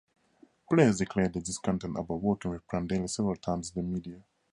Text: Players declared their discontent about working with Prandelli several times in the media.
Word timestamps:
Players 0.67 0.97
declared 0.97 1.33
their 1.33 1.43
discontent 1.43 1.95
about 1.95 2.21
working 2.23 2.49
with 2.49 2.65
Prandelli 2.65 3.07
several 3.07 3.35
times 3.35 3.71
in 3.75 3.85
the 3.85 3.87
media. 3.93 4.23